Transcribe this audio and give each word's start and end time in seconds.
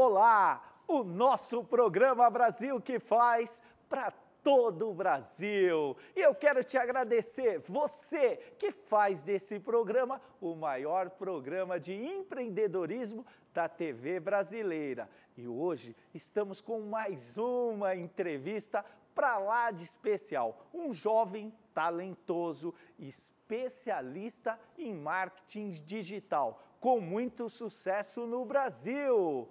Olá, 0.00 0.62
o 0.86 1.02
nosso 1.02 1.64
programa 1.64 2.30
Brasil 2.30 2.80
que 2.80 3.00
faz 3.00 3.60
para 3.88 4.12
todo 4.44 4.90
o 4.90 4.94
Brasil. 4.94 5.96
E 6.14 6.20
eu 6.20 6.32
quero 6.36 6.62
te 6.62 6.78
agradecer, 6.78 7.58
você 7.66 8.36
que 8.60 8.70
faz 8.70 9.24
desse 9.24 9.58
programa 9.58 10.22
o 10.40 10.54
maior 10.54 11.10
programa 11.10 11.80
de 11.80 11.94
empreendedorismo 11.94 13.26
da 13.52 13.68
TV 13.68 14.20
brasileira. 14.20 15.10
E 15.36 15.48
hoje 15.48 15.96
estamos 16.14 16.60
com 16.60 16.80
mais 16.80 17.36
uma 17.36 17.96
entrevista 17.96 18.84
para 19.16 19.36
lá 19.36 19.72
de 19.72 19.82
especial. 19.82 20.64
Um 20.72 20.92
jovem 20.92 21.52
talentoso, 21.74 22.72
especialista 23.00 24.60
em 24.78 24.94
marketing 24.94 25.70
digital, 25.70 26.62
com 26.80 27.00
muito 27.00 27.48
sucesso 27.48 28.28
no 28.28 28.44
Brasil. 28.44 29.48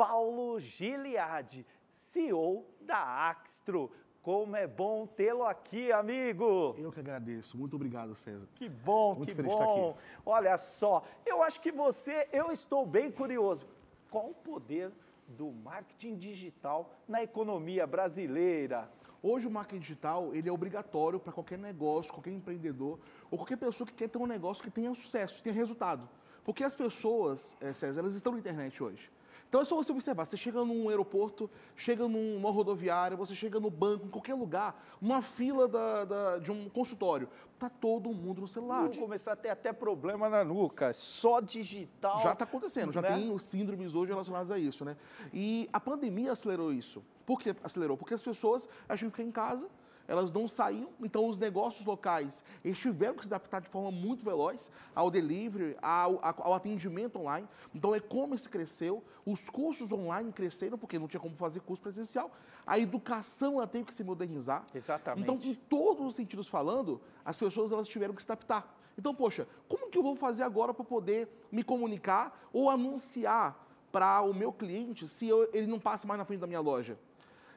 Paulo 0.00 0.58
Giliade, 0.58 1.66
CEO 1.92 2.64
da 2.80 3.28
Axtro. 3.28 3.90
Como 4.22 4.56
é 4.56 4.66
bom 4.66 5.06
tê-lo 5.06 5.44
aqui, 5.44 5.92
amigo. 5.92 6.74
Eu 6.78 6.90
que 6.90 7.00
agradeço. 7.00 7.54
Muito 7.58 7.76
obrigado, 7.76 8.14
César. 8.14 8.48
Que 8.54 8.66
bom, 8.66 9.16
Muito 9.16 9.36
que 9.36 9.42
bom. 9.42 9.90
aqui. 9.90 10.00
Olha 10.24 10.56
só, 10.56 11.04
eu 11.26 11.42
acho 11.42 11.60
que 11.60 11.70
você, 11.70 12.26
eu 12.32 12.50
estou 12.50 12.86
bem 12.86 13.10
curioso. 13.10 13.66
Qual 14.10 14.30
o 14.30 14.34
poder 14.34 14.90
do 15.28 15.52
marketing 15.52 16.16
digital 16.16 16.90
na 17.06 17.22
economia 17.22 17.86
brasileira? 17.86 18.90
Hoje 19.22 19.46
o 19.46 19.50
marketing 19.50 19.80
digital 19.80 20.34
ele 20.34 20.48
é 20.48 20.52
obrigatório 20.52 21.20
para 21.20 21.30
qualquer 21.30 21.58
negócio, 21.58 22.10
qualquer 22.10 22.32
empreendedor 22.32 22.98
ou 23.30 23.36
qualquer 23.36 23.58
pessoa 23.58 23.86
que 23.86 23.92
quer 23.92 24.08
ter 24.08 24.16
um 24.16 24.26
negócio 24.26 24.64
que 24.64 24.70
tenha 24.70 24.94
sucesso, 24.94 25.42
tenha 25.42 25.54
resultado. 25.54 26.08
Porque 26.42 26.64
as 26.64 26.74
pessoas, 26.74 27.54
eh, 27.60 27.74
César, 27.74 28.00
elas 28.00 28.14
estão 28.14 28.32
na 28.32 28.38
internet 28.38 28.82
hoje. 28.82 29.10
Então 29.50 29.60
é 29.60 29.64
só 29.64 29.74
você 29.74 29.90
observar, 29.90 30.24
você 30.24 30.36
chega 30.36 30.64
num 30.64 30.88
aeroporto, 30.88 31.50
chega 31.74 32.06
num- 32.06 32.34
numa 32.34 32.52
rodoviária, 32.52 33.16
você 33.16 33.34
chega 33.34 33.58
no 33.58 33.68
banco, 33.68 34.06
em 34.06 34.08
qualquer 34.08 34.34
lugar, 34.34 34.80
uma 35.02 35.20
fila 35.20 35.66
da- 35.66 36.04
da- 36.04 36.38
de 36.38 36.52
um 36.52 36.68
consultório, 36.68 37.28
tá 37.58 37.68
todo 37.68 38.12
mundo 38.12 38.42
no 38.42 38.46
celular. 38.46 38.82
Vamos 38.82 38.96
começar 38.98 39.32
a 39.32 39.36
ter 39.36 39.48
até 39.48 39.72
problema 39.72 40.28
na 40.28 40.44
nuca, 40.44 40.92
só 40.92 41.40
digital. 41.40 42.20
Já 42.20 42.30
está 42.32 42.44
acontecendo, 42.44 42.92
já 42.92 43.02
né? 43.02 43.12
tem 43.12 43.34
os 43.34 43.42
síndromes 43.42 43.96
hoje 43.96 44.12
relacionados 44.12 44.52
a 44.52 44.58
isso, 44.58 44.84
né? 44.84 44.96
E 45.34 45.68
a 45.72 45.80
pandemia 45.80 46.30
acelerou 46.30 46.72
isso. 46.72 47.02
Por 47.26 47.40
que 47.40 47.52
acelerou? 47.64 47.96
Porque 47.96 48.14
as 48.14 48.22
pessoas 48.22 48.68
acham 48.88 49.10
que 49.10 49.16
ficar 49.16 49.28
em 49.28 49.32
casa, 49.32 49.68
elas 50.10 50.32
não 50.32 50.48
saíam, 50.48 50.90
então 51.00 51.28
os 51.28 51.38
negócios 51.38 51.86
locais 51.86 52.42
eles 52.64 52.76
tiveram 52.80 53.14
que 53.14 53.22
se 53.22 53.28
adaptar 53.28 53.60
de 53.60 53.68
forma 53.68 53.92
muito 53.92 54.24
veloz 54.24 54.68
ao 54.92 55.08
delivery, 55.08 55.76
ao, 55.80 56.18
ao 56.20 56.52
atendimento 56.52 57.16
online. 57.20 57.46
Então 57.72 57.90
o 57.92 57.96
e-commerce 57.96 58.48
cresceu, 58.48 59.04
os 59.24 59.48
cursos 59.48 59.92
online 59.92 60.32
cresceram, 60.32 60.76
porque 60.76 60.98
não 60.98 61.06
tinha 61.06 61.20
como 61.20 61.36
fazer 61.36 61.60
curso 61.60 61.80
presencial, 61.80 62.28
a 62.66 62.76
educação 62.76 63.54
ela 63.58 63.68
teve 63.68 63.84
que 63.84 63.94
se 63.94 64.02
modernizar. 64.02 64.66
Exatamente. 64.74 65.22
Então, 65.22 65.38
em 65.48 65.54
todos 65.54 66.04
os 66.04 66.14
sentidos 66.16 66.48
falando, 66.48 67.00
as 67.24 67.36
pessoas 67.38 67.70
elas 67.70 67.86
tiveram 67.86 68.12
que 68.12 68.20
se 68.20 68.26
adaptar. 68.30 68.76
Então, 68.98 69.14
poxa, 69.14 69.46
como 69.68 69.88
que 69.90 69.96
eu 69.96 70.02
vou 70.02 70.16
fazer 70.16 70.42
agora 70.42 70.74
para 70.74 70.84
poder 70.84 71.28
me 71.52 71.62
comunicar 71.62 72.48
ou 72.52 72.68
anunciar 72.68 73.64
para 73.92 74.22
o 74.22 74.34
meu 74.34 74.52
cliente 74.52 75.06
se 75.06 75.28
eu- 75.28 75.48
ele 75.52 75.68
não 75.68 75.78
passa 75.78 76.06
mais 76.06 76.18
na 76.18 76.24
frente 76.24 76.40
da 76.40 76.46
minha 76.48 76.60
loja? 76.60 76.98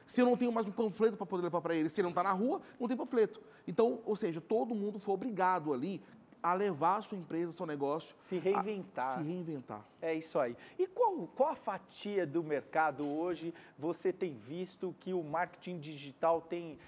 Se 0.06 0.20
eu 0.20 0.26
não 0.26 0.36
tenho 0.36 0.52
mais 0.52 0.68
um 0.68 0.72
panfleto 0.72 1.16
para 1.16 1.26
poder 1.26 1.44
levar 1.44 1.60
para 1.60 1.74
ele, 1.74 1.88
se 1.88 2.00
ele 2.00 2.04
não 2.04 2.10
está 2.10 2.22
na 2.22 2.32
rua, 2.32 2.60
não 2.78 2.86
tem 2.86 2.96
panfleto. 2.96 3.40
Então, 3.66 4.00
ou 4.04 4.14
seja, 4.14 4.40
todo 4.40 4.74
mundo 4.74 4.98
foi 4.98 5.14
obrigado 5.14 5.72
ali 5.72 6.02
a 6.44 6.52
levar 6.52 6.98
a 6.98 7.02
sua 7.02 7.16
empresa, 7.16 7.52
seu 7.52 7.64
negócio. 7.64 8.14
Se 8.20 8.36
reinventar. 8.36 9.14
A, 9.14 9.16
se 9.16 9.22
reinventar. 9.22 9.82
É 10.02 10.12
isso 10.12 10.38
aí. 10.38 10.54
E 10.78 10.86
qual, 10.86 11.26
qual 11.34 11.52
a 11.52 11.54
fatia 11.54 12.26
do 12.26 12.44
mercado 12.44 13.10
hoje 13.10 13.54
você 13.78 14.12
tem 14.12 14.34
visto 14.34 14.94
que 15.00 15.14
o 15.14 15.24
marketing 15.24 15.78
digital 15.78 16.42
tem, 16.42 16.78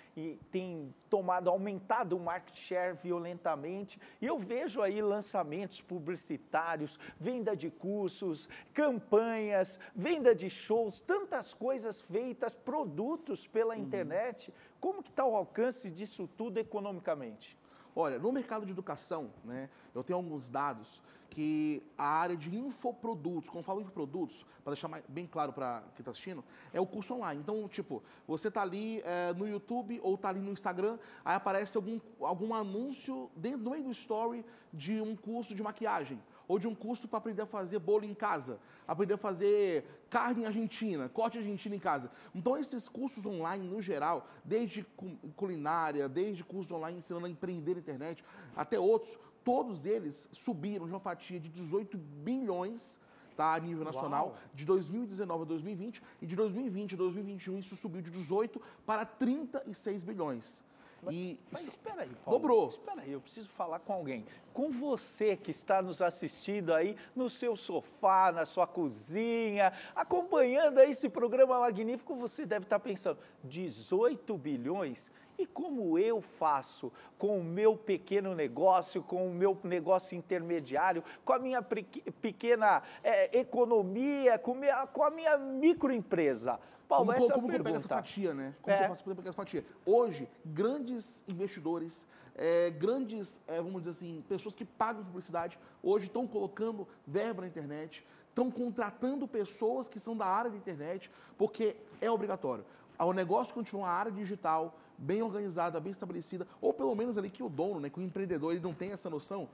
tem 0.51 0.95
tomado, 1.09 1.49
aumentado 1.49 2.19
o 2.19 2.21
market 2.21 2.55
share 2.55 2.99
violentamente? 3.03 3.99
E 4.21 4.27
eu 4.27 4.39
vejo 4.39 4.83
aí 4.83 5.01
lançamentos 5.01 5.81
publicitários, 5.81 6.99
venda 7.19 7.57
de 7.57 7.71
cursos, 7.71 8.47
campanhas, 8.75 9.81
venda 9.95 10.35
de 10.35 10.51
shows, 10.51 11.01
tantas 11.01 11.55
coisas 11.55 12.03
feitas, 12.03 12.55
produtos 12.55 13.47
pela 13.47 13.75
internet. 13.75 14.53
Como 14.79 15.03
que 15.03 15.09
está 15.09 15.25
o 15.25 15.35
alcance 15.35 15.89
disso 15.89 16.29
tudo 16.37 16.59
economicamente? 16.59 17.57
Olha, 17.99 18.19
no 18.19 18.31
mercado 18.31 18.67
de 18.67 18.73
educação, 18.73 19.33
né, 19.43 19.71
eu 19.95 20.05
tenho 20.05 20.19
alguns 20.19 20.51
dados 20.51 21.01
que 21.31 21.83
a 21.97 22.05
área 22.07 22.37
de 22.37 22.55
infoprodutos, 22.55 23.49
quando 23.49 23.61
eu 23.61 23.65
falo 23.65 23.81
infoprodutos, 23.81 24.45
para 24.63 24.75
deixar 24.75 24.87
mais- 24.87 25.03
bem 25.09 25.27
claro 25.27 25.51
para 25.51 25.81
quem 25.95 26.03
está 26.03 26.11
assistindo, 26.11 26.45
é 26.75 26.81
o 26.81 26.87
curso 26.87 27.15
online. 27.15 27.41
Então, 27.41 27.67
tipo, 27.67 28.03
você 28.27 28.49
está 28.49 28.61
ali 28.61 29.01
eh, 29.03 29.33
no 29.35 29.49
YouTube 29.49 29.99
ou 30.03 30.15
está 30.15 30.29
ali 30.29 30.41
no 30.41 30.53
Instagram, 30.53 30.99
aí 31.25 31.37
aparece 31.37 31.79
algum, 31.79 31.99
algum 32.21 32.55
anúncio 32.55 33.31
dentro, 33.35 33.61
no 33.63 33.71
meio 33.71 33.85
do 33.85 33.91
story 33.93 34.45
de 34.75 35.01
um 35.01 35.17
curso 35.17 35.55
de 35.55 35.63
maquiagem 35.63 36.21
ou 36.49 36.59
de 36.59 36.67
um 36.69 36.75
curso 36.75 37.09
para 37.09 37.19
aprender 37.19 37.43
a 37.43 37.47
fazer 37.47 37.79
bolo 37.79 38.05
em 38.05 38.15
casa, 38.15 38.59
aprender 38.87 39.15
a 39.15 39.19
fazer 39.19 39.85
carne 40.09 40.45
argentina, 40.47 41.09
corte 41.09 41.39
argentino 41.39 41.75
em 41.75 41.79
casa. 41.79 42.11
Então, 42.35 42.57
esses 42.57 42.89
cursos 42.89 43.27
online, 43.27 43.67
no 43.69 43.81
geral, 43.81 44.29
desde 44.45 44.85
cu- 44.85 45.17
culinária, 45.35 46.09
desde 46.09 46.45
cursos 46.45 46.71
online 46.73 46.99
ensinando 46.99 47.27
a 47.27 47.29
empreender 47.31 47.75
na 47.75 47.81
internet, 47.81 48.25
até 48.55 48.79
outros, 48.79 49.19
todos 49.45 49.87
eles 49.87 50.29
subiram 50.33 50.87
de 50.87 50.93
uma 50.93 51.01
fatia 51.01 51.39
de 51.41 51.49
18 51.49 51.97
bilhões 51.99 52.99
tá, 53.37 53.55
a 53.55 53.61
nível 53.61 53.85
nacional, 53.85 54.29
Uau. 54.29 54.39
de 54.55 54.65
2019 54.65 55.43
a 55.43 55.47
2020, 55.47 56.03
e 56.23 56.27
de 56.27 56.35
2020 56.35 56.95
a 56.95 56.97
2021 56.97 57.59
isso 57.59 57.77
subiu 57.77 58.01
de 58.01 58.11
18 58.11 58.59
para 58.87 59.05
36 59.05 60.05
bilhões. 60.05 60.65
E 61.11 61.39
Mas 61.53 61.69
espera 61.69 62.03
aí, 62.03 62.11
Paulo. 62.25 62.39
Dobrou. 62.41 62.69
Espera 62.69 63.03
aí, 63.03 63.13
eu 63.13 63.21
preciso 63.21 63.49
falar 63.51 63.79
com 63.81 63.93
alguém. 63.93 64.25
Com 64.53 64.71
você 64.71 65.37
que 65.37 65.51
está 65.51 65.81
nos 65.83 66.01
assistindo 66.03 66.73
aí 66.75 66.97
no 67.15 67.29
seu 67.31 67.55
sofá, 67.57 68.33
na 68.33 68.45
sua 68.45 68.67
cozinha, 68.67 69.73
acompanhando 69.95 70.79
aí 70.79 70.91
esse 70.91 71.09
programa 71.09 71.61
magnífico, 71.61 72.15
você 72.15 72.45
deve 72.47 72.65
estar 72.65 72.79
pensando, 72.79 73.19
18 73.45 74.37
bilhões? 74.37 75.11
E 75.39 75.45
como 75.47 75.99
eu 75.99 76.23
faço 76.23 76.91
com 77.19 77.39
o 77.39 77.45
meu 77.45 77.77
pequeno 77.77 78.35
negócio, 78.35 79.03
com 79.03 79.27
o 79.27 79.31
meu 79.31 79.57
negócio 79.63 80.17
intermediário, 80.17 81.05
com 81.27 81.33
a 81.35 81.39
minha 81.39 81.61
pequ- 81.61 82.11
pequena 82.23 82.83
eh, 83.05 83.41
economia, 83.41 84.39
com, 84.39 84.55
minha- 84.55 84.87
com 84.87 85.03
a 85.03 85.11
minha 85.11 85.37
microempresa? 85.37 86.59
Paulo, 86.89 87.07
Como, 87.07 87.17
essa 87.17 87.27
é 87.27 87.31
a 87.31 87.35
como 87.35 87.47
eu 87.47 87.51
pego 87.53 87.65
pergunta. 87.65 87.77
essa 87.85 87.89
fatia, 87.89 88.33
né? 88.35 88.55
Como 88.63 88.77
É. 88.77 88.85
eu 88.85 88.89
faço 88.89 89.05
para 89.05 89.15
pegar 89.15 89.29
essa 89.31 89.37
fatia? 89.37 89.65
Hoje, 89.85 90.29
grandes 90.45 91.25
investidores, 91.29 92.07
é, 92.35 92.71
grandes, 92.71 93.41
é, 93.49 93.57
vamos 93.61 93.81
dizer 93.83 93.91
assim, 93.91 94.23
pessoas 94.29 94.55
que 94.55 94.65
pagam 94.65 95.05
publicidade, 95.05 95.59
hoje 95.83 96.07
estão 96.07 96.27
colocando 96.27 96.87
verba 97.07 97.43
na 97.43 97.49
internet, 97.49 98.07
estão 98.29 98.51
contratando 98.51 99.27
pessoas 99.27 99.89
que 99.89 99.99
são 99.99 100.17
da 100.17 100.27
área 100.27 100.51
da 100.51 100.57
internet, 100.57 101.11
porque 101.37 101.77
é 102.01 102.11
obrigatório. 102.11 102.65
O 102.99 103.13
negócio, 103.13 103.53
quando 103.53 103.67
tiver 103.67 103.79
uma 103.79 103.89
área 103.89 104.13
digital 104.13 104.79
bem 104.97 105.23
organizada, 105.23 105.79
bem 105.81 105.91
estabelecida, 105.93 106.47
ou 106.61 106.73
pelo 106.73 106.95
menos 106.95 107.19
ali 107.19 107.29
que 107.29 107.43
o 107.43 107.49
dono, 107.49 107.81
né, 107.81 107.91
que 107.91 107.99
o 107.99 108.03
empreendedor, 108.03 108.53
ele 108.53 108.61
não 108.63 108.73
tem 108.73 108.93
essa 108.93 109.11
noção, 109.11 109.49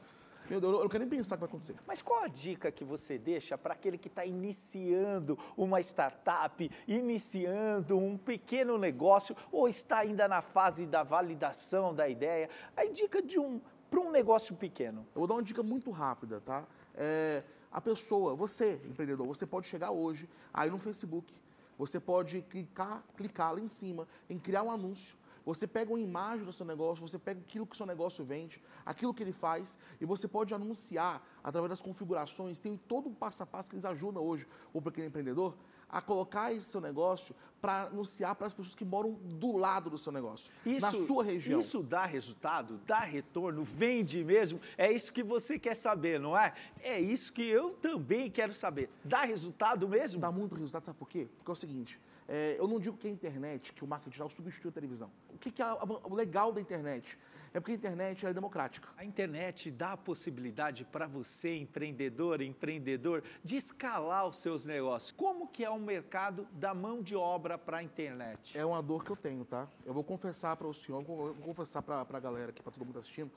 meu 0.51 0.61
Deus, 0.61 0.75
eu 0.75 0.81
não 0.81 0.89
quero 0.89 1.05
nem 1.05 1.09
pensar 1.09 1.35
o 1.35 1.39
que 1.39 1.41
vai 1.41 1.49
acontecer. 1.49 1.77
Mas 1.87 2.03
qual 2.03 2.25
a 2.25 2.29
dica 2.29 2.71
que 2.71 2.85
você 2.85 3.19
deixa 3.19 3.57
para 3.57 3.75
aquele 3.75 3.97
que 3.97 4.09
está 4.09 4.25
iniciando 4.25 5.39
uma 5.57 5.81
startup, 5.81 6.71
iniciando 6.87 7.97
um 7.97 8.17
pequeno 8.17 8.77
negócio 8.77 9.37
ou 9.51 9.69
está 9.69 9.99
ainda 9.99 10.29
na 10.29 10.43
fase 10.43 10.87
da 10.87 11.03
validação 11.03 11.95
da 11.95 12.09
ideia? 12.09 12.49
A 12.77 12.85
dica 12.87 13.23
de 13.23 13.39
um 13.39 13.61
para 13.91 14.01
um 14.01 14.11
negócio 14.11 14.57
pequeno. 14.57 15.07
Eu 15.15 15.21
vou 15.21 15.27
dar 15.27 15.35
uma 15.35 15.43
dica 15.43 15.63
muito 15.63 15.91
rápida, 15.91 16.41
tá? 16.41 16.65
É, 16.95 17.43
a 17.71 17.79
pessoa, 17.79 18.35
você, 18.35 18.81
empreendedor, 18.87 19.27
você 19.27 19.47
pode 19.47 19.67
chegar 19.67 19.91
hoje 19.91 20.27
aí 20.53 20.71
no 20.71 20.79
Facebook, 20.79 21.33
você 21.77 22.01
pode 22.01 22.41
clicar, 22.43 23.05
clicar 23.17 23.53
lá 23.53 23.61
em 23.61 23.69
cima 23.69 24.09
em 24.31 24.39
criar 24.39 24.63
um 24.63 24.71
anúncio. 24.71 25.17
Você 25.45 25.67
pega 25.67 25.91
uma 25.91 26.01
imagem 26.01 26.45
do 26.45 26.53
seu 26.53 26.65
negócio, 26.65 27.07
você 27.07 27.19
pega 27.19 27.41
aquilo 27.41 27.67
que 27.67 27.75
o 27.75 27.77
seu 27.77 27.87
negócio 27.87 28.25
vende, 28.25 28.63
aquilo 28.85 29.13
que 29.13 29.23
ele 29.23 29.33
faz, 29.33 29.77
e 30.01 30.05
você 30.05 30.29
pode 30.29 30.55
anunciar 30.55 31.23
através 31.43 31.71
das 31.71 31.83
configurações. 31.83 32.61
Tem 32.61 32.77
todo 32.77 33.09
um 33.09 33.15
passo 33.15 33.43
a 33.43 33.47
passo 33.47 33.69
que 33.69 33.77
eles 33.77 33.85
ajudam 33.85 34.23
hoje 34.23 34.47
o 34.73 34.81
pequeno 34.81 35.09
empreendedor 35.09 35.55
a 35.93 36.01
colocar 36.01 36.51
esse 36.51 36.63
seu 36.63 36.81
negócio 36.81 37.35
para 37.61 37.83
anunciar 37.83 38.35
para 38.35 38.47
as 38.47 38.55
pessoas 38.55 38.75
que 38.75 38.85
moram 38.85 39.13
do 39.13 39.59
lado 39.59 39.91
do 39.91 39.99
seu 39.99 40.11
negócio, 40.11 40.51
na 40.81 40.91
sua 40.91 41.23
região. 41.23 41.61
Isso 41.61 41.83
dá 41.83 42.07
resultado, 42.07 42.81
dá 42.87 43.01
retorno, 43.01 43.63
vende 43.63 44.25
mesmo. 44.25 44.59
É 44.77 44.91
isso 44.91 45.13
que 45.13 45.23
você 45.23 45.59
quer 45.59 45.75
saber, 45.75 46.19
não 46.19 46.37
é? 46.37 46.55
É 46.81 46.99
isso 46.99 47.31
que 47.33 47.47
eu 47.47 47.71
também 47.75 48.31
quero 48.31 48.55
saber. 48.55 48.89
Dá 49.05 49.23
resultado 49.23 49.87
mesmo? 49.87 50.19
Dá 50.19 50.33
muito 50.33 50.55
resultado, 50.55 50.83
sabe 50.85 50.99
por 50.99 51.09
quê? 51.09 51.29
Porque 51.37 51.51
é 51.51 51.53
o 51.53 51.57
seguinte, 51.57 52.01
é, 52.29 52.57
eu 52.59 52.67
não 52.67 52.79
digo 52.79 52.97
que 52.97 53.07
a 53.07 53.11
internet, 53.11 53.73
que 53.73 53.85
o 53.85 53.87
marketing 53.87 54.11
digital 54.11 54.31
substitui 54.31 54.71
a 54.71 54.73
televisão. 54.73 55.11
O 55.29 55.39
que, 55.39 55.51
que 55.51 55.61
é 55.61 55.67
o 55.67 56.15
legal 56.15 56.53
da 56.53 56.61
internet? 56.61 57.19
É 57.55 57.61
porque 57.61 57.73
a 57.73 57.75
internet 57.75 58.25
é 58.25 58.33
democrática. 58.33 58.89
A 58.97 59.05
internet 59.05 59.71
dá 59.71 59.93
a 59.93 59.97
possibilidade 59.97 60.85
para 60.85 61.07
você, 61.07 61.55
empreendedor, 61.57 62.41
empreendedor, 62.41 63.23
de 63.45 63.57
escalar 63.57 64.27
os 64.27 64.37
seus 64.37 64.65
negócios. 64.65 65.13
Como 65.13 65.47
que 65.49 65.63
é 65.63 65.69
o 65.69 65.79
mercado 65.79 66.49
da 66.53 66.73
mão 66.73 67.03
de 67.03 67.15
obra 67.15 67.59
para 67.59 67.79
a 67.79 67.83
internet? 67.83 68.57
É 68.57 68.65
uma 68.65 68.83
dor 68.83 69.05
que 69.05 69.11
eu 69.11 69.17
tenho, 69.17 69.45
tá? 69.45 69.69
Eu 69.85 69.93
vou 69.93 70.03
confessar 70.03 70.57
para 70.57 70.67
o 70.67 70.73
senhor, 70.73 71.03
vou 71.03 71.35
confessar 71.35 71.83
para 71.83 72.07
a 72.09 72.21
galera 72.21 72.51
aqui, 72.51 72.63
para 72.63 72.73
todo 72.73 72.87
mundo 72.87 72.99
assistindo. 72.99 73.31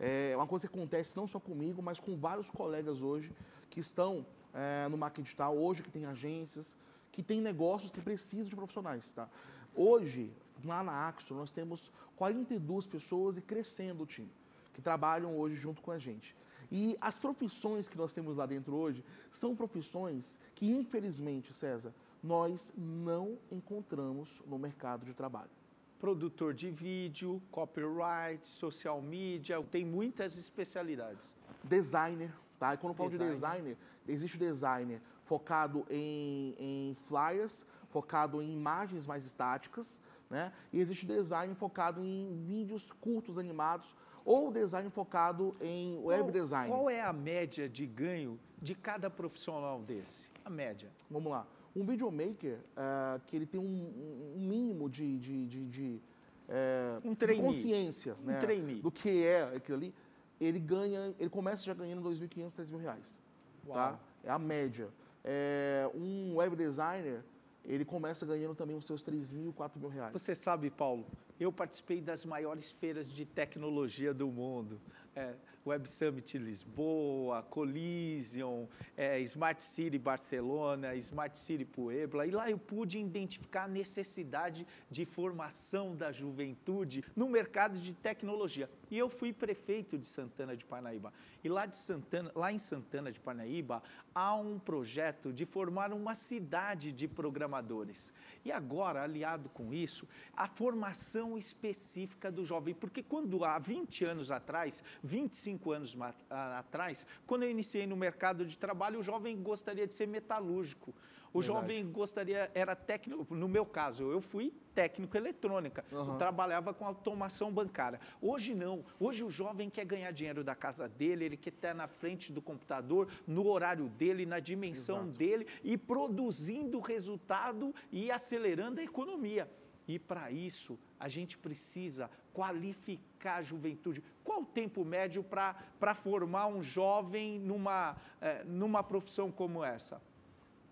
É 0.00 0.34
uma 0.34 0.46
coisa 0.46 0.66
que 0.66 0.74
acontece 0.74 1.16
não 1.16 1.26
só 1.26 1.38
comigo, 1.38 1.82
mas 1.82 2.00
com 2.00 2.16
vários 2.16 2.50
colegas 2.50 3.02
hoje 3.02 3.32
que 3.68 3.80
estão 3.80 4.24
é, 4.54 4.88
no 4.88 4.96
marketing 4.96 5.24
digital, 5.24 5.58
hoje 5.58 5.82
que 5.82 5.90
tem 5.90 6.06
agências, 6.06 6.76
que 7.18 7.22
tem 7.24 7.40
negócios 7.40 7.90
que 7.90 8.00
precisam 8.00 8.48
de 8.48 8.54
profissionais, 8.54 9.12
tá? 9.12 9.28
Hoje, 9.74 10.32
lá 10.64 10.84
na 10.84 11.08
Axto, 11.08 11.34
nós 11.34 11.50
temos 11.50 11.90
42 12.14 12.86
pessoas 12.86 13.36
e 13.36 13.42
crescendo 13.42 14.04
o 14.04 14.06
time, 14.06 14.30
que 14.72 14.80
trabalham 14.80 15.36
hoje 15.36 15.56
junto 15.56 15.82
com 15.82 15.90
a 15.90 15.98
gente. 15.98 16.36
E 16.70 16.96
as 17.00 17.18
profissões 17.18 17.88
que 17.88 17.98
nós 17.98 18.12
temos 18.12 18.36
lá 18.36 18.46
dentro 18.46 18.76
hoje 18.76 19.04
são 19.32 19.56
profissões 19.56 20.38
que, 20.54 20.70
infelizmente, 20.70 21.52
César, 21.52 21.92
nós 22.22 22.72
não 22.76 23.36
encontramos 23.50 24.40
no 24.46 24.56
mercado 24.56 25.04
de 25.04 25.12
trabalho. 25.12 25.50
Produtor 25.98 26.54
de 26.54 26.70
vídeo, 26.70 27.42
copyright, 27.50 28.46
social 28.46 29.02
media, 29.02 29.60
tem 29.64 29.84
muitas 29.84 30.38
especialidades. 30.38 31.34
Designer, 31.64 32.32
tá? 32.60 32.74
E 32.74 32.76
quando 32.76 32.92
eu 32.92 32.96
falo 32.96 33.10
designer. 33.10 33.28
de 33.28 33.34
designer, 33.34 33.76
existe 34.06 34.36
o 34.36 34.38
designer 34.38 35.02
focado 35.28 35.84
em, 35.90 36.54
em 36.58 36.94
flyers, 36.94 37.66
focado 37.88 38.40
em 38.40 38.50
imagens 38.50 39.06
mais 39.06 39.26
estáticas, 39.26 40.00
né? 40.30 40.50
E 40.72 40.80
existe 40.80 41.06
design 41.06 41.54
focado 41.54 42.02
em 42.02 42.42
vídeos 42.46 42.90
curtos 42.92 43.36
animados 43.36 43.94
ou 44.24 44.50
design 44.50 44.88
focado 44.88 45.54
em 45.60 45.98
web 45.98 46.22
qual, 46.22 46.32
design. 46.32 46.70
Qual 46.70 46.90
é 46.90 47.02
a 47.02 47.12
média 47.12 47.68
de 47.68 47.86
ganho 47.86 48.38
de 48.60 48.74
cada 48.74 49.10
profissional 49.10 49.82
desse? 49.82 50.28
A 50.44 50.50
média. 50.50 50.90
Vamos 51.10 51.30
lá. 51.30 51.46
Um 51.76 51.84
videomaker 51.84 52.58
uh, 52.58 53.20
que 53.26 53.36
ele 53.36 53.46
tem 53.46 53.60
um, 53.60 54.34
um 54.34 54.40
mínimo 54.40 54.88
de, 54.88 55.18
de, 55.18 55.46
de, 55.46 55.66
de, 55.66 56.02
uh, 56.48 57.08
um 57.08 57.12
de 57.14 57.36
consciência 57.36 58.16
um 58.22 58.26
né, 58.26 58.40
do 58.82 58.90
que 58.90 59.24
é 59.24 59.42
aquilo 59.54 59.76
ali, 59.76 59.94
ele 60.40 60.58
ganha, 60.58 61.14
ele 61.18 61.28
começa 61.28 61.64
já 61.64 61.74
ganhando 61.74 62.02
2.500, 62.08 62.52
3 62.52 62.70
mil 62.70 62.80
reais. 62.80 63.20
Tá? 63.66 63.98
É 64.24 64.30
a 64.30 64.38
média. 64.38 64.88
É, 65.30 65.90
um 65.94 66.36
web 66.36 66.56
designer 66.56 67.22
ele 67.68 67.84
começa 67.84 68.24
ganhando 68.24 68.54
também 68.54 68.74
os 68.74 68.86
seus 68.86 69.02
3 69.02 69.30
mil, 69.30 69.52
4 69.52 69.78
mil 69.78 69.90
reais. 69.90 70.12
Você 70.14 70.34
sabe, 70.34 70.70
Paulo, 70.70 71.04
eu 71.38 71.52
participei 71.52 72.00
das 72.00 72.24
maiores 72.24 72.70
feiras 72.70 73.12
de 73.12 73.26
tecnologia 73.26 74.14
do 74.14 74.26
mundo. 74.28 74.80
É, 75.14 75.34
Web 75.66 75.86
Summit 75.86 76.38
Lisboa, 76.38 77.42
Collision, 77.42 78.64
é, 78.96 79.20
Smart 79.20 79.62
City 79.62 79.98
Barcelona, 79.98 80.94
Smart 80.94 81.38
City 81.38 81.66
Puebla. 81.66 82.26
E 82.26 82.30
lá 82.30 82.50
eu 82.50 82.56
pude 82.56 82.98
identificar 82.98 83.64
a 83.64 83.68
necessidade 83.68 84.66
de 84.90 85.04
formação 85.04 85.94
da 85.94 86.10
juventude 86.10 87.04
no 87.14 87.28
mercado 87.28 87.78
de 87.78 87.92
tecnologia. 87.92 88.70
E 88.90 88.98
eu 88.98 89.08
fui 89.08 89.32
prefeito 89.32 89.98
de 89.98 90.06
Santana 90.06 90.56
de 90.56 90.64
Parnaíba. 90.64 91.12
E 91.42 91.48
lá, 91.48 91.66
de 91.66 91.76
Santana, 91.76 92.30
lá 92.34 92.52
em 92.52 92.58
Santana 92.58 93.12
de 93.12 93.20
Parnaíba 93.20 93.82
há 94.14 94.34
um 94.34 94.58
projeto 94.58 95.32
de 95.32 95.44
formar 95.44 95.92
uma 95.92 96.14
cidade 96.14 96.92
de 96.92 97.06
programadores. 97.06 98.12
E 98.44 98.50
agora, 98.50 99.02
aliado 99.02 99.48
com 99.50 99.72
isso, 99.72 100.08
a 100.34 100.46
formação 100.46 101.36
específica 101.36 102.30
do 102.30 102.44
jovem. 102.44 102.74
Porque 102.74 103.02
quando 103.02 103.44
há 103.44 103.58
20 103.58 104.04
anos 104.04 104.30
atrás, 104.30 104.82
25 105.02 105.72
anos 105.72 105.96
atrás, 106.30 107.06
quando 107.26 107.44
eu 107.44 107.50
iniciei 107.50 107.86
no 107.86 107.96
mercado 107.96 108.44
de 108.44 108.58
trabalho, 108.58 109.00
o 109.00 109.02
jovem 109.02 109.40
gostaria 109.42 109.86
de 109.86 109.94
ser 109.94 110.06
metalúrgico. 110.06 110.94
O 111.32 111.40
Verdade. 111.40 111.46
jovem 111.60 111.90
gostaria, 111.90 112.50
era 112.54 112.74
técnico, 112.74 113.34
no 113.34 113.48
meu 113.48 113.66
caso, 113.66 114.10
eu 114.10 114.20
fui 114.20 114.52
técnico 114.74 115.16
eletrônica, 115.16 115.84
uhum. 115.90 116.12
eu 116.12 116.14
trabalhava 116.16 116.72
com 116.72 116.86
automação 116.86 117.52
bancária. 117.52 118.00
Hoje 118.20 118.54
não, 118.54 118.84
hoje 118.98 119.24
o 119.24 119.30
jovem 119.30 119.68
quer 119.68 119.84
ganhar 119.84 120.10
dinheiro 120.12 120.44
da 120.44 120.54
casa 120.54 120.88
dele, 120.88 121.24
ele 121.24 121.36
quer 121.36 121.50
estar 121.50 121.74
na 121.74 121.88
frente 121.88 122.32
do 122.32 122.40
computador, 122.40 123.08
no 123.26 123.46
horário 123.48 123.88
dele, 123.88 124.24
na 124.24 124.38
dimensão 124.38 125.02
Exato. 125.02 125.18
dele 125.18 125.46
e 125.64 125.76
produzindo 125.76 126.78
resultado 126.78 127.74
e 127.90 128.10
acelerando 128.10 128.80
a 128.80 128.84
economia. 128.84 129.50
E 129.86 129.98
para 129.98 130.30
isso, 130.30 130.78
a 131.00 131.08
gente 131.08 131.38
precisa 131.38 132.10
qualificar 132.32 133.36
a 133.36 133.42
juventude. 133.42 134.02
Qual 134.22 134.42
o 134.42 134.44
tempo 134.44 134.84
médio 134.84 135.24
para 135.24 135.94
formar 135.94 136.46
um 136.46 136.62
jovem 136.62 137.40
numa, 137.40 137.96
eh, 138.20 138.44
numa 138.44 138.82
profissão 138.82 139.32
como 139.32 139.64
essa? 139.64 140.00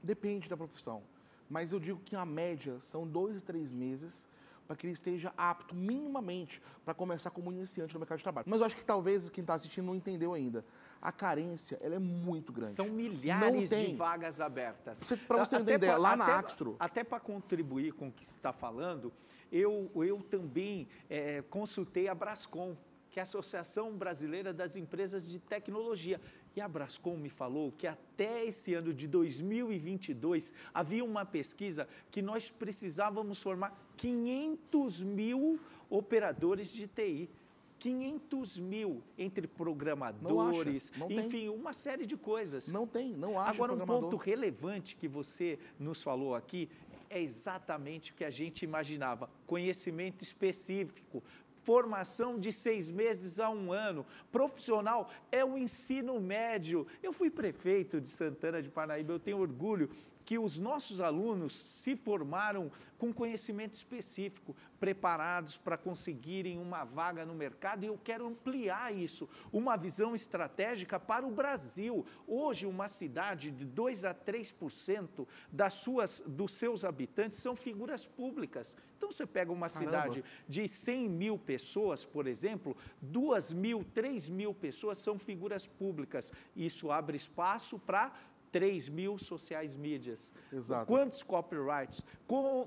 Depende 0.07 0.49
da 0.49 0.57
profissão. 0.57 1.03
Mas 1.51 1.73
eu 1.73 1.81
digo 1.81 2.01
que 2.05 2.15
a 2.15 2.25
média 2.25 2.79
são 2.79 3.07
dois, 3.07 3.43
três 3.43 3.75
meses 3.75 4.29
para 4.67 4.77
que 4.77 4.87
ele 4.87 4.93
esteja 4.93 5.33
apto 5.37 5.75
minimamente 5.75 6.61
para 6.85 6.93
começar 6.93 7.31
como 7.31 7.53
iniciante 7.53 7.95
no 7.95 8.01
mercado 8.01 8.19
de 8.19 8.25
trabalho. 8.25 8.47
Mas 8.49 8.61
eu 8.61 8.67
acho 8.67 8.77
que 8.77 8.85
talvez 8.85 9.31
quem 9.31 9.43
está 9.43 9.55
assistindo 9.55 9.87
não 9.87 9.95
entendeu 9.95 10.35
ainda. 10.35 10.65
A 11.01 11.13
carência 11.13 11.79
ela 11.81 11.95
é 11.95 11.99
muito 12.01 12.53
grande. 12.53 12.73
São 12.73 12.89
milhares 12.89 13.71
de 13.71 13.95
vagas 13.95 14.41
abertas. 14.41 15.01
Para 15.27 15.45
você 15.45 15.57
entender, 15.57 15.87
pra, 15.87 15.97
lá 15.97 16.11
até, 16.11 16.19
na 16.19 16.39
Axtro... 16.39 16.77
Até 16.81 17.05
para 17.05 17.21
contribuir 17.21 17.93
com 17.93 18.09
o 18.09 18.13
que 18.13 18.25
você 18.25 18.37
está 18.37 18.53
falando, 18.53 19.13
eu, 19.53 19.91
eu 19.95 20.21
também 20.23 20.89
é, 21.09 21.43
consultei 21.43 22.09
a 22.09 22.15
Brascom, 22.15 22.77
que 23.17 23.21
é 23.21 23.23
a 23.23 23.31
Associação 23.33 23.97
Brasileira 23.97 24.53
das 24.53 24.77
Empresas 24.77 25.27
de 25.27 25.39
Tecnologia. 25.39 26.21
E 26.55 26.61
a 26.61 26.69
Brascom 26.69 27.17
me 27.17 27.31
falou 27.31 27.73
que 27.73 27.87
até 27.87 28.45
esse 28.45 28.75
ano 28.75 28.93
de 28.93 29.09
2022 29.09 30.53
havia 30.75 31.03
uma 31.03 31.25
pesquisa 31.25 31.89
que 32.11 32.21
nós 32.21 32.51
precisávamos 32.51 33.41
formar 33.41 33.73
500 33.97 35.03
mil 35.03 35.59
operadores 35.89 36.71
de 36.71 36.87
TI. 36.87 37.31
500 37.79 38.59
mil 38.59 39.03
entre 39.19 39.47
programadores, 39.47 40.91
enfim, 41.09 41.29
tem. 41.29 41.49
uma 41.49 41.75
série 41.75 42.07
de 42.07 42.17
coisas. 42.17 42.69
Não 42.69 42.87
tem, 42.87 43.13
não 43.15 43.39
acho 43.39 43.63
Agora, 43.63 43.83
um 43.83 43.87
ponto 43.87 44.17
relevante 44.17 44.97
que 44.97 45.07
você 45.07 45.59
nos 45.79 46.03
falou 46.03 46.35
aqui 46.35 46.71
é 47.11 47.21
exatamente 47.21 48.13
o 48.13 48.15
que 48.15 48.25
a 48.25 48.31
gente 48.31 48.63
imaginava: 48.63 49.29
conhecimento 49.47 50.23
específico, 50.23 51.23
formação 51.67 52.39
de 52.39 52.53
seis 52.53 52.93
meses 52.93 53.41
a 53.41 53.51
um 53.51 53.73
ano. 53.73 54.07
Profissional 54.31 55.11
é 55.33 55.45
o 55.45 55.59
ensino 55.59 56.21
médio. 56.21 56.87
Eu 57.03 57.13
fui 57.13 57.29
prefeito 57.29 58.01
de 58.01 58.09
Santana 58.09 58.63
de 58.63 58.69
Parnaíba, 58.69 59.13
eu 59.13 59.19
tenho 59.19 59.39
orgulho 59.39 59.91
que 60.27 60.39
os 60.39 60.59
nossos 60.59 61.01
alunos 61.01 61.53
se 61.53 61.95
formaram 61.95 62.71
com 62.99 63.13
conhecimento 63.13 63.75
específico, 63.75 64.57
preparados 64.81 65.57
para 65.57 65.79
conseguirem 65.79 66.59
uma 66.59 66.83
vaga 66.83 67.25
no 67.25 67.33
mercado 67.33 67.85
e 67.85 67.87
eu 67.87 67.97
quero 68.03 68.27
ampliar 68.27 68.93
isso, 68.93 69.29
uma 69.53 69.77
visão 69.77 70.17
estratégica 70.17 70.99
para 70.99 71.25
o 71.25 71.31
Brasil. 71.31 72.05
Hoje, 72.27 72.67
uma 72.67 72.89
cidade 72.89 73.53
de 73.53 73.65
2 73.65 74.05
a 74.05 74.13
3% 74.13 75.29
das 75.53 75.75
suas, 75.75 76.21
dos 76.27 76.53
seus 76.53 76.85
habitantes 76.85 77.39
são 77.39 77.55
figuras 77.55 78.05
públicas. 78.05 78.75
Então, 78.97 79.13
você 79.13 79.27
pega 79.27 79.53
uma 79.53 79.69
Caramba. 79.69 79.87
cidade 79.87 80.25
de 80.49 80.67
100 80.67 81.09
mil 81.09 81.39
pessoas, 81.39 82.05
por 82.05 82.27
exemplo, 82.27 82.77
2 83.01 83.53
mil, 83.53 83.85
3 83.95 84.29
mil 84.29 84.53
pessoas 84.53 84.99
são 84.99 85.17
figuras 85.17 85.69
públicas. 85.69 86.33
Isso 86.57 86.91
abre 86.91 87.17
espaço 87.17 87.79
para 87.79 88.13
3 88.57 88.89
mil 88.89 89.19
sociais 89.19 89.77
mídias. 89.77 90.33
Exato. 90.51 90.87
Quantos 90.87 91.23
copyrights? 91.23 92.03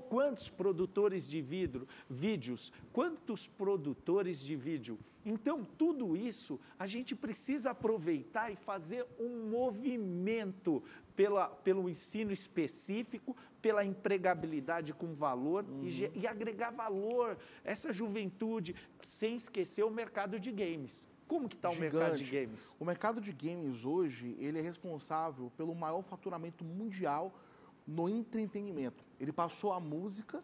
Quantos 0.08 0.48
produtores 0.48 1.28
de 1.28 1.42
vidro, 1.42 1.88
vídeos? 2.08 2.72
Quantos 2.92 3.48
produtores 3.48 4.40
de 4.40 4.54
vídeo? 4.54 4.96
Então, 5.26 5.64
tudo 5.64 6.16
isso 6.16 6.60
a 6.78 6.86
gente 6.86 7.16
precisa 7.16 7.72
aproveitar 7.72 8.52
e 8.52 8.56
fazer 8.56 9.04
um 9.18 9.50
movimento 9.50 10.80
pela, 11.16 11.48
pelo 11.48 11.90
ensino 11.90 12.30
específico, 12.30 13.36
pela 13.60 13.84
empregabilidade 13.84 14.94
com 14.94 15.12
valor 15.12 15.64
uhum. 15.64 15.82
e, 15.84 16.20
e 16.20 16.24
agregar 16.24 16.70
valor 16.70 17.36
essa 17.64 17.92
juventude, 17.92 18.76
sem 19.02 19.34
esquecer 19.34 19.82
o 19.82 19.90
mercado 19.90 20.38
de 20.38 20.52
games. 20.52 21.08
Como 21.30 21.48
que 21.48 21.54
está 21.54 21.70
o 21.70 21.76
mercado 21.76 22.18
de 22.18 22.24
games? 22.24 22.74
O 22.80 22.84
mercado 22.84 23.20
de 23.20 23.32
games 23.32 23.84
hoje, 23.84 24.36
ele 24.40 24.58
é 24.58 24.60
responsável 24.60 25.52
pelo 25.56 25.72
maior 25.76 26.02
faturamento 26.02 26.64
mundial 26.64 27.32
no 27.86 28.08
entretenimento. 28.08 29.04
Ele 29.20 29.32
passou 29.32 29.72
a 29.72 29.78
música 29.78 30.42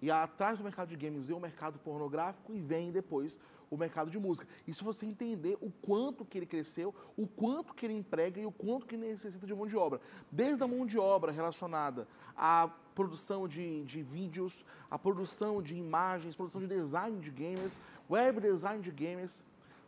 e 0.00 0.12
atrás 0.12 0.58
do 0.58 0.62
mercado 0.62 0.88
de 0.90 0.96
games 0.96 1.26
vem 1.26 1.36
o 1.36 1.40
mercado 1.40 1.80
pornográfico 1.80 2.54
e 2.54 2.60
vem 2.60 2.92
depois 2.92 3.40
o 3.68 3.76
mercado 3.76 4.08
de 4.08 4.16
música. 4.16 4.46
Isso 4.68 4.84
você 4.84 5.04
entender 5.04 5.58
o 5.60 5.68
quanto 5.68 6.24
que 6.24 6.38
ele 6.38 6.46
cresceu, 6.46 6.94
o 7.16 7.26
quanto 7.26 7.74
que 7.74 7.84
ele 7.84 7.94
emprega 7.94 8.40
e 8.40 8.46
o 8.46 8.52
quanto 8.52 8.86
que 8.86 8.96
necessita 8.96 9.44
de 9.48 9.52
mão 9.52 9.66
de 9.66 9.76
obra. 9.76 10.00
Desde 10.30 10.62
a 10.62 10.68
mão 10.68 10.86
de 10.86 10.96
obra 10.96 11.32
relacionada 11.32 12.06
a 12.36 12.68
produção 12.94 13.48
de, 13.48 13.82
de 13.82 14.00
vídeos, 14.00 14.64
a 14.88 14.96
produção 14.96 15.60
de 15.60 15.74
imagens, 15.74 16.36
produção 16.36 16.60
de 16.60 16.68
design 16.68 17.18
de 17.18 17.32
games, 17.32 17.80
web 18.08 18.40
design 18.40 18.80
de 18.80 18.92
games. 18.92 19.42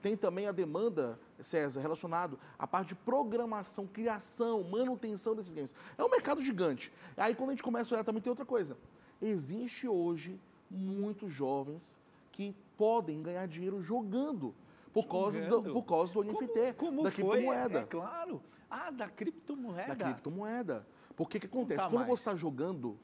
Tem 0.06 0.16
também 0.16 0.46
a 0.46 0.52
demanda, 0.52 1.18
César, 1.40 1.80
relacionado 1.80 2.38
à 2.56 2.64
parte 2.64 2.90
de 2.90 2.94
programação, 2.94 3.88
criação, 3.88 4.62
manutenção 4.62 5.34
desses 5.34 5.52
games. 5.52 5.74
É 5.98 6.04
um 6.04 6.08
mercado 6.08 6.40
gigante. 6.40 6.92
Aí 7.16 7.34
quando 7.34 7.48
a 7.48 7.52
gente 7.54 7.62
começa 7.64 7.92
a 7.92 7.96
olhar 7.96 8.04
também 8.04 8.22
tem 8.22 8.30
outra 8.30 8.46
coisa. 8.46 8.78
Existe 9.20 9.88
hoje 9.88 10.40
muitos 10.70 11.32
jovens 11.32 11.98
que 12.30 12.54
podem 12.76 13.20
ganhar 13.20 13.48
dinheiro 13.48 13.82
jogando 13.82 14.54
por 14.92 15.08
causa 15.08 15.44
do, 15.44 15.72
por 15.72 15.82
causa 15.82 16.14
do 16.14 16.22
NFT, 16.22 16.74
como, 16.76 16.90
como 16.90 17.02
da 17.02 17.10
criptomoeda. 17.10 17.78
É, 17.80 17.82
é 17.82 17.86
claro. 17.86 18.42
Ah, 18.70 18.92
da 18.92 19.08
criptomoeda. 19.08 19.96
Da 19.96 20.04
criptomoeda. 20.04 20.86
Porque 21.16 21.38
o 21.38 21.40
que 21.40 21.46
acontece? 21.48 21.78
Conta 21.78 21.90
Quando 21.90 22.06
mais. 22.06 22.20
você 22.20 22.30
está 22.30 22.36
jogando, 22.36 22.96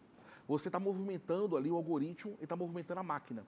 você 0.46 0.68
está 0.68 0.78
movimentando 0.78 1.56
ali 1.56 1.68
o 1.68 1.74
algoritmo 1.74 2.36
e 2.38 2.44
está 2.44 2.54
movimentando 2.54 3.00
a 3.00 3.02
máquina. 3.02 3.44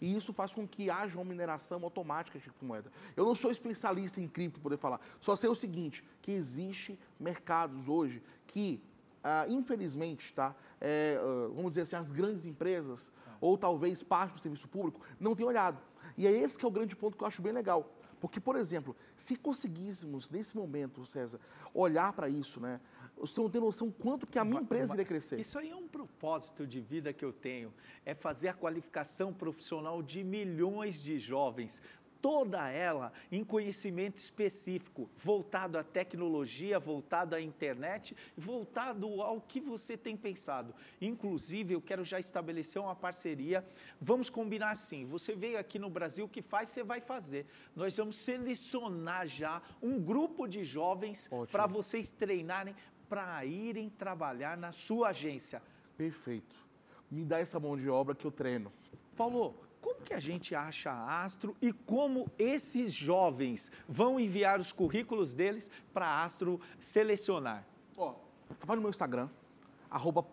E 0.00 0.16
isso 0.16 0.32
faz 0.32 0.54
com 0.54 0.66
que 0.66 0.88
haja 0.88 1.16
uma 1.18 1.24
mineração 1.24 1.82
automática 1.84 2.38
de 2.38 2.44
criptomoeda. 2.44 2.90
Eu 3.16 3.24
não 3.24 3.34
sou 3.34 3.50
especialista 3.50 4.20
em 4.20 4.28
cripto 4.28 4.58
para 4.58 4.62
poder 4.62 4.76
falar. 4.76 5.00
Só 5.20 5.36
sei 5.36 5.50
o 5.50 5.54
seguinte, 5.54 6.02
que 6.22 6.32
existe 6.32 6.98
mercados 7.18 7.88
hoje 7.88 8.22
que, 8.46 8.82
ah, 9.22 9.46
infelizmente, 9.48 10.32
tá, 10.32 10.54
é, 10.80 11.18
ah, 11.20 11.52
vamos 11.54 11.70
dizer 11.70 11.82
assim, 11.82 11.96
as 11.96 12.10
grandes 12.10 12.46
empresas, 12.46 13.12
ou 13.40 13.58
talvez 13.58 14.02
parte 14.02 14.34
do 14.34 14.38
serviço 14.38 14.68
público, 14.68 15.00
não 15.18 15.34
têm 15.36 15.46
olhado. 15.46 15.78
E 16.16 16.26
é 16.26 16.30
esse 16.30 16.58
que 16.58 16.64
é 16.64 16.68
o 16.68 16.70
grande 16.70 16.96
ponto 16.96 17.16
que 17.16 17.22
eu 17.22 17.28
acho 17.28 17.42
bem 17.42 17.52
legal. 17.52 17.94
Porque, 18.20 18.38
por 18.38 18.56
exemplo, 18.56 18.94
se 19.16 19.34
conseguíssemos, 19.34 20.30
nesse 20.30 20.56
momento, 20.56 21.06
César, 21.06 21.40
olhar 21.72 22.12
para 22.12 22.28
isso, 22.28 22.60
né? 22.60 22.78
Você 23.20 23.40
não 23.40 23.50
tem 23.50 23.60
noção 23.60 23.90
quanto 23.90 24.26
que 24.26 24.38
a 24.38 24.44
minha 24.44 24.62
empresa 24.62 24.94
iria 24.94 25.04
crescer. 25.04 25.38
Isso 25.38 25.58
aí 25.58 25.70
é 25.70 25.76
um 25.76 25.86
propósito 25.86 26.66
de 26.66 26.80
vida 26.80 27.12
que 27.12 27.24
eu 27.24 27.32
tenho, 27.32 27.72
é 28.04 28.14
fazer 28.14 28.48
a 28.48 28.54
qualificação 28.54 29.32
profissional 29.32 30.02
de 30.02 30.24
milhões 30.24 31.02
de 31.02 31.18
jovens, 31.18 31.82
toda 32.20 32.68
ela 32.68 33.12
em 33.30 33.42
conhecimento 33.42 34.16
específico, 34.16 35.08
voltado 35.16 35.78
à 35.78 35.82
tecnologia, 35.82 36.78
voltado 36.78 37.34
à 37.34 37.40
internet, 37.40 38.16
voltado 38.36 39.22
ao 39.22 39.40
que 39.40 39.60
você 39.60 39.96
tem 39.96 40.16
pensado. 40.16 40.74
Inclusive, 41.00 41.74
eu 41.74 41.80
quero 41.80 42.04
já 42.04 42.18
estabelecer 42.18 42.80
uma 42.80 42.94
parceria. 42.94 43.66
Vamos 44.00 44.30
combinar 44.30 44.70
assim: 44.70 45.04
você 45.04 45.34
veio 45.34 45.58
aqui 45.58 45.78
no 45.78 45.90
Brasil, 45.90 46.26
o 46.26 46.28
que 46.28 46.42
faz, 46.42 46.68
você 46.68 46.82
vai 46.82 47.00
fazer. 47.00 47.46
Nós 47.74 47.96
vamos 47.96 48.16
selecionar 48.16 49.26
já 49.26 49.62
um 49.82 49.98
grupo 50.00 50.46
de 50.46 50.64
jovens 50.64 51.28
para 51.50 51.66
vocês 51.66 52.10
treinarem 52.10 52.74
para 53.10 53.44
irem 53.44 53.90
trabalhar 53.90 54.56
na 54.56 54.70
sua 54.70 55.08
agência. 55.08 55.60
Perfeito. 55.98 56.56
Me 57.10 57.24
dá 57.24 57.40
essa 57.40 57.58
mão 57.58 57.76
de 57.76 57.90
obra 57.90 58.14
que 58.14 58.24
eu 58.24 58.30
treino. 58.30 58.72
Paulo, 59.16 59.56
como 59.80 60.00
que 60.02 60.14
a 60.14 60.20
gente 60.20 60.54
acha 60.54 60.92
a 60.92 61.24
Astro 61.24 61.56
e 61.60 61.72
como 61.72 62.30
esses 62.38 62.92
jovens 62.92 63.68
vão 63.88 64.20
enviar 64.20 64.60
os 64.60 64.70
currículos 64.70 65.34
deles 65.34 65.68
para 65.92 66.06
a 66.06 66.24
Astro 66.24 66.60
selecionar? 66.78 67.66
Ó, 67.96 68.14
vai 68.64 68.76
no 68.76 68.82
meu 68.82 68.90
Instagram, 68.90 69.28
arroba. 69.90 70.24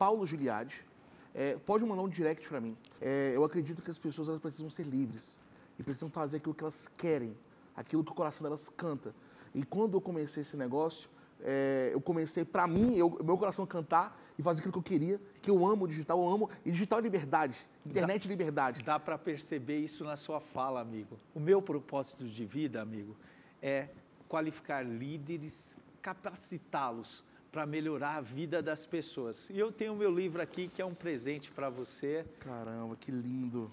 É, 1.33 1.57
pode 1.57 1.83
mandar 1.83 2.03
um 2.03 2.09
direct 2.09 2.47
para 2.47 2.61
mim. 2.61 2.77
É, 3.01 3.31
eu 3.35 3.43
acredito 3.43 3.81
que 3.81 3.89
as 3.89 3.97
pessoas 3.97 4.27
elas 4.29 4.39
precisam 4.39 4.69
ser 4.69 4.83
livres 4.83 5.41
e 5.79 5.83
precisam 5.83 6.09
fazer 6.09 6.37
aquilo 6.37 6.53
que 6.53 6.63
elas 6.63 6.87
querem, 6.87 7.35
aquilo 7.75 8.03
que 8.03 8.11
o 8.11 8.15
coração 8.15 8.43
delas 8.43 8.69
canta. 8.69 9.15
E 9.53 9.63
quando 9.63 9.97
eu 9.97 10.01
comecei 10.01 10.41
esse 10.41 10.55
negócio, 10.55 11.09
é, 11.41 11.91
eu 11.93 12.01
comecei, 12.01 12.43
para 12.43 12.67
mim, 12.67 12.95
eu, 12.95 13.19
meu 13.23 13.37
coração 13.37 13.65
cantar 13.65 14.19
e 14.37 14.43
fazer 14.43 14.59
aquilo 14.59 14.73
que 14.73 14.79
eu 14.79 14.83
queria, 14.83 15.21
que 15.41 15.49
eu 15.49 15.65
amo 15.65 15.85
o 15.85 15.87
digital, 15.87 16.21
eu 16.21 16.29
amo. 16.29 16.49
E 16.65 16.71
digital 16.71 16.99
é 16.99 17.01
liberdade, 17.01 17.57
internet 17.85 18.25
é 18.25 18.29
liberdade. 18.29 18.83
Dá 18.83 18.99
para 18.99 19.17
perceber 19.17 19.79
isso 19.79 20.03
na 20.03 20.15
sua 20.15 20.39
fala, 20.39 20.81
amigo. 20.81 21.17
O 21.33 21.39
meu 21.39 21.61
propósito 21.61 22.25
de 22.25 22.45
vida, 22.45 22.81
amigo, 22.81 23.15
é 23.61 23.89
qualificar 24.27 24.85
líderes, 24.85 25.75
capacitá-los 26.01 27.23
para 27.51 27.65
melhorar 27.65 28.17
a 28.17 28.21
vida 28.21 28.61
das 28.61 28.85
pessoas. 28.85 29.49
E 29.49 29.57
eu 29.57 29.71
tenho 29.71 29.93
o 29.93 29.95
meu 29.95 30.11
livro 30.11 30.41
aqui 30.41 30.67
que 30.67 30.81
é 30.81 30.85
um 30.85 30.93
presente 30.93 31.49
para 31.51 31.69
você. 31.69 32.25
Caramba, 32.39 32.95
que 32.95 33.09
lindo. 33.09 33.71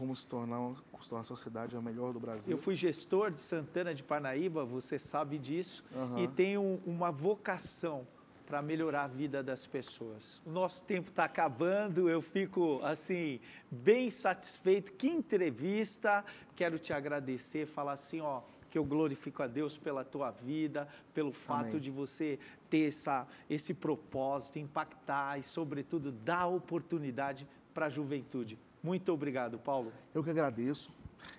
Como 0.00 0.16
se 0.16 0.26
tornar, 0.26 0.74
se 0.98 1.08
tornar 1.10 1.20
a 1.20 1.24
sociedade 1.24 1.76
a 1.76 1.82
melhor 1.82 2.14
do 2.14 2.18
Brasil. 2.18 2.56
Eu 2.56 2.58
fui 2.58 2.74
gestor 2.74 3.30
de 3.30 3.38
Santana 3.38 3.94
de 3.94 4.02
Parnaíba, 4.02 4.64
você 4.64 4.98
sabe 4.98 5.36
disso, 5.38 5.84
Aham. 5.94 6.20
e 6.20 6.26
tenho 6.26 6.80
uma 6.86 7.12
vocação 7.12 8.06
para 8.46 8.62
melhorar 8.62 9.02
a 9.02 9.06
vida 9.06 9.42
das 9.42 9.66
pessoas. 9.66 10.40
O 10.46 10.50
nosso 10.50 10.86
tempo 10.86 11.10
está 11.10 11.24
acabando, 11.24 12.08
eu 12.08 12.22
fico 12.22 12.80
assim 12.82 13.40
bem 13.70 14.10
satisfeito. 14.10 14.92
Que 14.92 15.06
entrevista! 15.06 16.24
Quero 16.56 16.78
te 16.78 16.94
agradecer, 16.94 17.66
falar 17.66 17.92
assim, 17.92 18.22
ó, 18.22 18.40
que 18.70 18.78
eu 18.78 18.84
glorifico 18.86 19.42
a 19.42 19.46
Deus 19.46 19.76
pela 19.76 20.02
tua 20.02 20.30
vida, 20.30 20.88
pelo 21.12 21.30
fato 21.30 21.72
Amém. 21.72 21.78
de 21.78 21.90
você 21.90 22.38
ter 22.70 22.88
essa, 22.88 23.28
esse 23.50 23.74
propósito, 23.74 24.58
impactar 24.58 25.38
e, 25.38 25.42
sobretudo, 25.42 26.10
dar 26.10 26.46
oportunidade 26.46 27.46
para 27.74 27.84
a 27.84 27.90
juventude. 27.90 28.58
Muito 28.82 29.12
obrigado, 29.12 29.58
Paulo. 29.58 29.92
Eu 30.14 30.24
que 30.24 30.30
agradeço. 30.30 30.90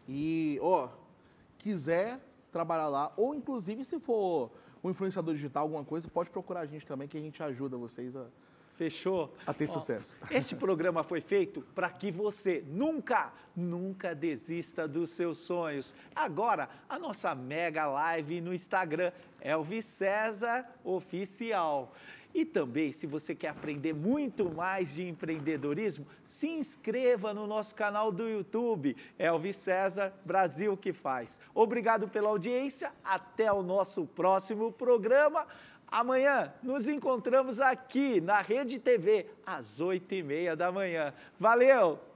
E, 0.07 0.59
ó, 0.61 0.89
quiser 1.57 2.19
trabalhar 2.51 2.87
lá, 2.87 3.13
ou 3.15 3.33
inclusive 3.33 3.83
se 3.83 3.99
for 3.99 4.51
um 4.83 4.89
influenciador 4.89 5.33
digital, 5.33 5.63
alguma 5.63 5.83
coisa, 5.83 6.07
pode 6.09 6.29
procurar 6.29 6.61
a 6.61 6.65
gente 6.65 6.85
também, 6.85 7.07
que 7.07 7.17
a 7.17 7.21
gente 7.21 7.41
ajuda 7.41 7.77
vocês 7.77 8.15
a, 8.15 8.25
Fechou? 8.75 9.31
a 9.45 9.53
ter 9.53 9.65
Ó, 9.65 9.67
sucesso. 9.67 10.17
Este 10.31 10.55
programa 10.55 11.03
foi 11.03 11.21
feito 11.21 11.61
para 11.75 11.89
que 11.89 12.11
você 12.11 12.63
nunca, 12.67 13.31
nunca 13.55 14.15
desista 14.15 14.87
dos 14.87 15.11
seus 15.11 15.37
sonhos. 15.37 15.93
Agora, 16.15 16.67
a 16.89 16.97
nossa 16.97 17.35
mega 17.35 17.85
live 17.85 18.41
no 18.41 18.53
Instagram, 18.53 19.11
Elvis 19.39 19.85
César 19.85 20.65
Oficial. 20.83 21.93
E 22.33 22.45
também, 22.45 22.91
se 22.91 23.05
você 23.05 23.35
quer 23.35 23.49
aprender 23.49 23.93
muito 23.93 24.49
mais 24.49 24.93
de 24.95 25.07
empreendedorismo, 25.07 26.07
se 26.23 26.47
inscreva 26.47 27.33
no 27.33 27.45
nosso 27.45 27.75
canal 27.75 28.11
do 28.11 28.27
YouTube, 28.27 28.95
Elvis 29.19 29.57
César 29.57 30.13
Brasil 30.25 30.77
que 30.77 30.93
faz. 30.93 31.39
Obrigado 31.53 32.07
pela 32.07 32.29
audiência, 32.29 32.91
até 33.03 33.51
o 33.51 33.61
nosso 33.61 34.05
próximo 34.05 34.71
programa. 34.71 35.45
Amanhã 35.87 36.53
nos 36.63 36.87
encontramos 36.87 37.59
aqui 37.59 38.21
na 38.21 38.41
Rede 38.41 38.79
TV, 38.79 39.27
às 39.45 39.81
oito 39.81 40.13
e 40.13 40.23
meia 40.23 40.55
da 40.55 40.71
manhã. 40.71 41.13
Valeu! 41.37 42.10